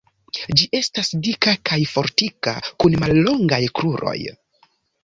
Ĝi 0.61 0.67
estas 0.79 1.11
dika 1.27 1.53
kaj 1.71 1.79
fortika 1.93 2.57
kun 2.81 2.99
mallongaj 3.05 3.65
kruroj. 3.79 4.19